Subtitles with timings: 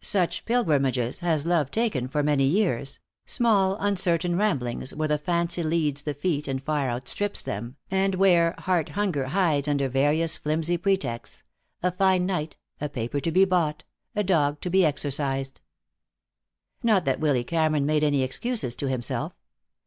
[0.00, 6.04] Such pilgrimages has love taken for many years, small uncertain ramblings where the fancy leads
[6.04, 11.42] the feet and far outstrips them, and where heart hunger hides under various flimsy pretexts;
[11.82, 13.84] a fine night, a paper to be bought,
[14.16, 15.60] a dog to be exercised.
[16.82, 19.34] Not that Willy Cameron made any excuses to himself.